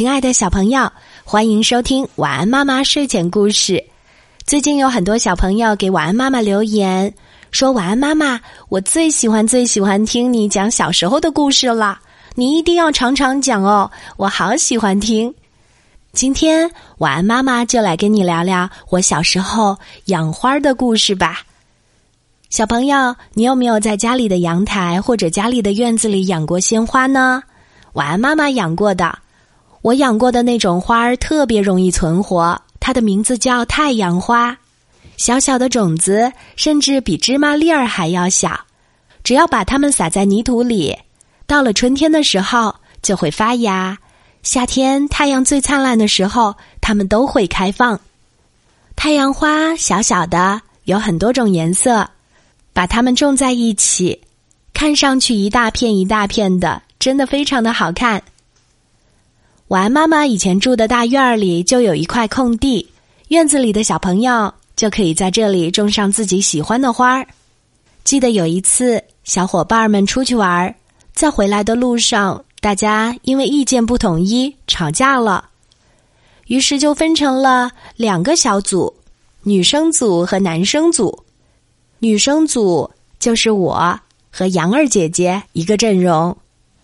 [0.00, 0.90] 亲爱的小朋友，
[1.24, 3.84] 欢迎收听晚安妈妈睡前故事。
[4.46, 7.12] 最近有很多小朋友给晚安妈妈留言，
[7.50, 8.40] 说晚安妈妈，
[8.70, 12.00] 我最喜欢最喜欢听你讲小时候的故事了，
[12.34, 15.34] 你一定要常常讲哦，我好喜欢听。
[16.14, 19.76] 今天晚安妈妈就来跟你聊聊我小时候
[20.06, 21.42] 养花的故事吧。
[22.48, 27.42] 小朋友，你有没有在家里的阳台或者家里的院子里养过鲜花呢？
[27.92, 29.18] 晚安妈妈养过的。
[29.82, 34.56] 我养过的那种花儿特别容易存活，它的名字叫太阳花。
[35.16, 38.58] 小小的种子甚至比芝麻粒儿还要小，
[39.22, 40.96] 只要把它们撒在泥土里，
[41.46, 43.98] 到了春天的时候就会发芽。
[44.42, 48.00] 夏天太阳最灿烂的时候，它们都会开放。
[48.96, 52.08] 太阳花小小的，有很多种颜色，
[52.72, 54.20] 把它们种在一起，
[54.72, 58.22] 看上去一大片一大片的，真的非常的好看。
[59.70, 62.84] 晚安妈妈以前住的大院儿里就有一块空地，
[63.28, 67.24] 院子里的小朋友就可以在这里种上自己喜欢的花儿。
[68.02, 70.74] 记得有一次，小伙伴们出去玩，
[71.12, 75.48] 在回来的路上，大家因为意见不统一吵架了，
[76.48, 78.92] 于是就分成了两个小组：
[79.44, 81.16] 女生组和男生组。
[82.00, 82.90] 女生组
[83.20, 84.00] 就是我
[84.32, 86.36] 和杨儿姐姐一个阵容，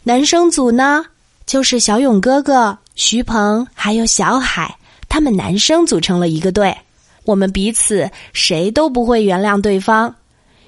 [0.04, 1.04] 男生组呢？
[1.46, 4.76] 就是小勇哥哥、徐鹏还有小海，
[5.08, 6.76] 他们男生组成了一个队。
[7.24, 10.14] 我们彼此谁都不会原谅对方，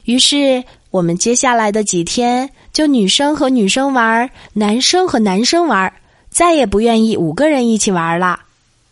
[0.05, 5.93] 于是我们接下来的几天就女生和女生玩，男生和男生玩，
[6.31, 8.41] 再也不愿意五个人一起玩了。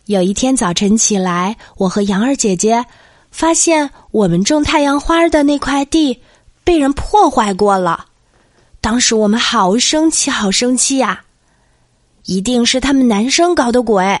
[0.05, 2.85] 有一天早晨起来，我和杨儿姐姐
[3.31, 6.21] 发现我们种太阳花的那块地
[6.65, 8.05] 被人破坏过了。
[8.79, 11.21] 当时我们好生气，好生气呀！
[12.27, 14.19] 一定是他们男生搞的鬼！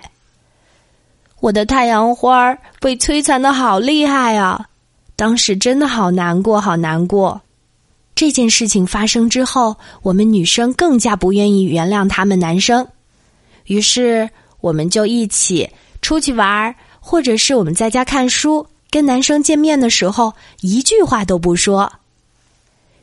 [1.41, 4.65] 我的太阳花儿被摧残的好厉害啊！
[5.15, 7.39] 当时真的好难过，好难过。
[8.15, 12.87] 这件事情发生之后，我们女生更加不愿意原谅他们男生，
[13.65, 14.29] 于是
[14.61, 15.69] 我们就一起
[16.01, 21.91] 出去玩，或者是我们在家看书，跟男生见面的时候一句话都不说。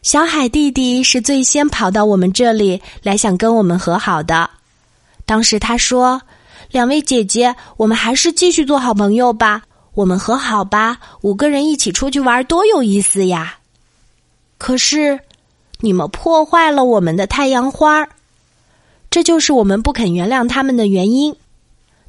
[0.02, 4.48] 小海弟弟是最先跑到我们这里来，想跟我们和好的。
[5.26, 6.20] 当时他说
[6.70, 9.62] ：“两位姐姐，我们还是继续做好朋友吧，
[9.94, 13.58] 我们和好吧，五个人一起出去玩多有意思呀！”
[14.58, 15.20] 可是，
[15.80, 18.08] 你们破坏了我们的太阳花儿，
[19.10, 21.34] 这就是我们不肯原谅他们的原因。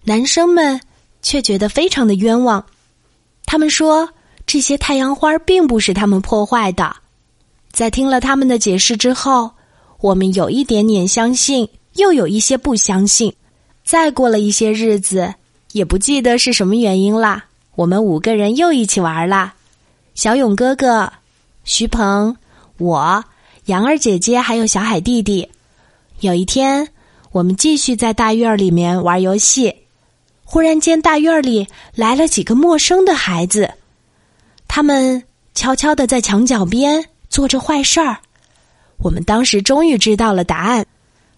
[0.04, 0.80] 男生们
[1.22, 2.66] 却觉得非常的冤枉，
[3.46, 4.10] 他们说
[4.46, 6.96] 这些太阳花并不是他们破坏的。
[7.72, 9.52] 在听了他们的解释之后，
[10.00, 11.68] 我们有一点点相信。
[11.96, 13.34] 又有一些不相信，
[13.84, 15.34] 再过了一些日子，
[15.72, 17.46] 也不记得是什么原因啦。
[17.76, 19.54] 我们五个人又一起玩啦，
[20.14, 21.12] 小勇哥哥、
[21.64, 22.36] 徐鹏、
[22.78, 23.24] 我、
[23.66, 25.50] 杨儿姐姐还有小海弟弟。
[26.22, 26.88] 有一天，
[27.32, 29.76] 我们继续在大院里面玩游戏，
[30.44, 33.74] 忽然间大院里来了几个陌生的孩子，
[34.68, 35.24] 他们
[35.54, 38.18] 悄悄的在墙角边做着坏事儿。
[39.00, 40.86] 我们当时终于知道了答案。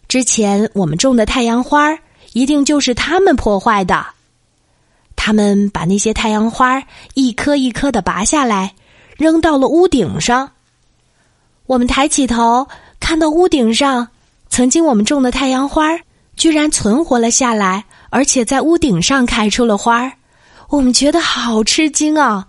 [0.08, 1.98] 之前我们种的太阳花
[2.34, 4.06] 一定就是他们破坏的。
[5.16, 6.82] 他们把那些太阳花
[7.14, 8.74] 一颗一颗的拔下来，
[9.18, 10.52] 扔到了屋顶上。
[11.66, 12.68] 我们抬起头，
[13.00, 14.08] 看到屋顶上
[14.50, 16.00] 曾经我们种的太阳花
[16.38, 20.14] 居然存活了下来，而且在屋顶上开出了花儿
[20.70, 22.48] 我们觉得好吃惊啊！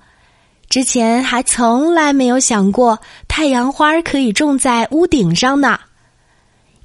[0.68, 5.80] 之前还从来没有想过太阳花可以种在屋顶上呢。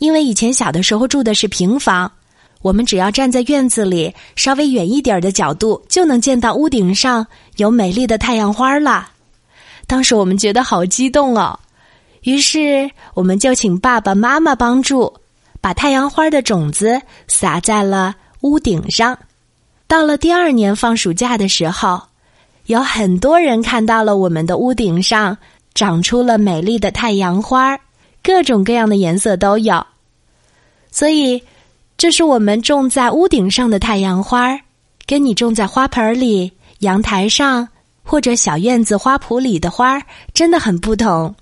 [0.04, 2.12] 因为以前小的时候住的是平房，
[2.62, 7.26] 我们只要站在院子里稍微远一点的角度，就能见到屋顶上
[7.56, 9.08] 有美丽的太阳花了。
[9.88, 11.58] 当时我们觉得好激动哦，
[12.24, 15.14] 于是我们就请爸爸妈妈帮助，
[15.62, 19.18] 把太阳花的种子撒在了屋顶上。
[19.88, 22.02] 到了第二年放暑假的时候，
[22.66, 25.38] 有很多人看到了我们的屋顶上
[25.74, 27.80] 长出了美丽的太阳花，
[28.22, 29.82] 各种各样的颜色都有。
[30.94, 31.42] 所以，
[31.98, 34.60] 这是我们种在屋顶上的太阳花，
[35.08, 37.68] 跟你种在花盆里、阳台上
[38.04, 40.00] 或者小院子花圃里的花
[40.36, 41.34] 真的很不同。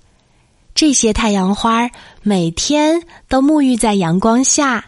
[0.74, 1.90] 这些太阳花
[2.22, 4.86] 每天都沐浴在阳光下，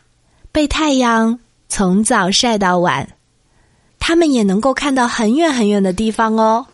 [0.50, 1.38] 被太阳
[1.69, 3.06] 从早晒到晚，
[3.99, 6.64] 它们也能够看到很远很远的地方哦。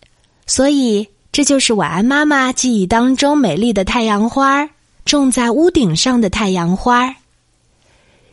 [0.46, 4.70] 所以，这就是晚安妈妈记忆当中美丽的太阳花，
[5.04, 7.16] 种在屋顶上的太阳花。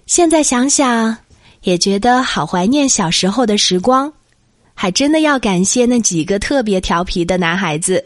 [0.07, 1.17] 现在想想，
[1.63, 4.11] 也觉得好怀念小时候的时光。
[4.73, 8.05] 还真的要感谢那几个特别调皮的男孩子，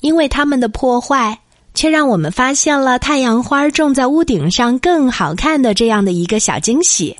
[0.00, 1.38] 因为他们的破坏，
[1.72, 7.16] 却让我们发现了太阳花种在屋顶上更好看的这样的一个小惊喜。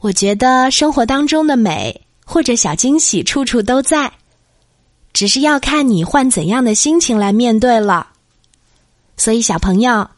[0.00, 4.10] 我觉得生活当中的美或者小惊喜处处都在，
[5.12, 8.08] 只是要看你换怎样的心情来面对了。
[9.16, 10.08] 所以，小朋友，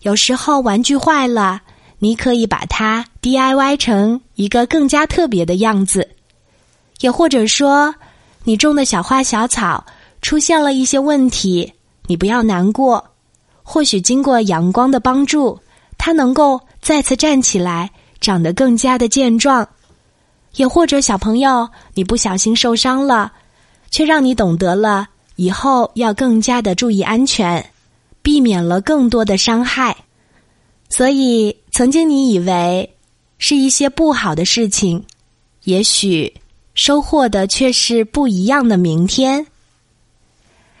[0.00, 1.60] 有时候玩具坏了，
[1.98, 6.08] 你可以把它 DIY 成一个更加特别的样子。
[7.00, 7.94] 也或者说，
[8.44, 9.84] 你种的小花小草
[10.22, 11.72] 出现了一些问题，
[12.06, 13.04] 你不要难过。
[13.62, 15.58] 或许经过阳光的帮助，
[15.98, 17.90] 它能够再次站起来，
[18.20, 19.68] 长得更加的健壮。
[20.54, 23.32] 也或者小朋友，你不小心受伤了，
[23.90, 25.06] 却让你懂得了
[25.36, 27.64] 以后要更加的注意安全，
[28.22, 29.96] 避免了更多的伤害。
[30.88, 32.92] 所以，曾经你以为
[33.38, 35.04] 是一些不好的事情，
[35.62, 36.34] 也许。
[36.74, 39.46] 收获的却是不一样的明天。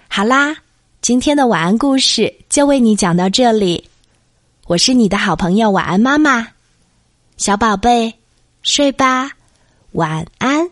[0.08, 0.56] 好啦，
[1.00, 3.88] 今天的晚安故事就为你讲到这里。
[4.66, 6.48] 我是你的好朋友晚安妈妈，
[7.36, 8.12] 小宝贝，
[8.64, 9.30] 睡吧，
[9.92, 10.68] 晚安。